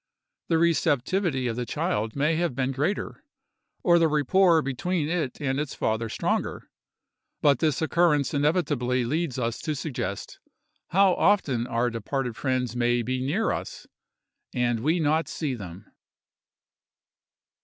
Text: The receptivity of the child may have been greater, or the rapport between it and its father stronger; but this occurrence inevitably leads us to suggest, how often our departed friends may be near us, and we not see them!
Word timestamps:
The 0.47 0.57
receptivity 0.57 1.45
of 1.45 1.55
the 1.55 1.63
child 1.67 2.15
may 2.15 2.35
have 2.35 2.55
been 2.55 2.71
greater, 2.71 3.23
or 3.83 3.99
the 3.99 4.07
rapport 4.07 4.63
between 4.63 5.07
it 5.09 5.39
and 5.39 5.59
its 5.59 5.75
father 5.75 6.09
stronger; 6.09 6.67
but 7.39 7.59
this 7.59 7.83
occurrence 7.83 8.33
inevitably 8.33 9.05
leads 9.05 9.37
us 9.37 9.61
to 9.61 9.75
suggest, 9.75 10.39
how 10.87 11.13
often 11.13 11.67
our 11.67 11.91
departed 11.91 12.35
friends 12.35 12.75
may 12.75 13.03
be 13.03 13.21
near 13.23 13.51
us, 13.51 13.85
and 14.55 14.79
we 14.79 14.99
not 14.99 15.27
see 15.27 15.53
them! 15.53 15.85